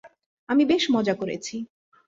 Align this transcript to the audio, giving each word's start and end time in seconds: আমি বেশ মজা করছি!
আমি 0.49 0.63
বেশ 0.65 0.83
মজা 0.91 1.13
করছি! 1.13 1.55